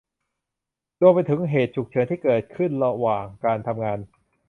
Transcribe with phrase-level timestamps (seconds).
[1.01, 3.99] รวมไปถึงเหตุฉุกเฉินที่เกิดขึ้นระหว่างการทำงาน